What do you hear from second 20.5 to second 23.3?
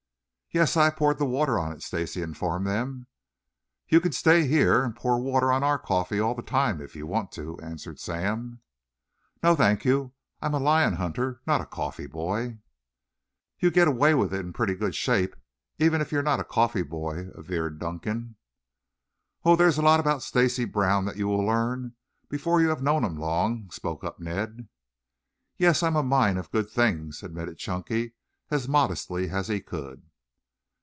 Brown that you will learn before you have known him